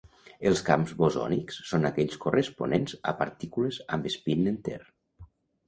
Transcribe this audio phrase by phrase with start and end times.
[0.51, 4.83] Els camps bosònics són aquells corresponents a partícules amb espín enter.